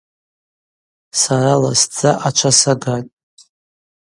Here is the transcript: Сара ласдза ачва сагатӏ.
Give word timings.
Сара 1.19 1.53
ласдза 1.61 2.11
ачва 2.27 2.51
сагатӏ. 2.59 3.11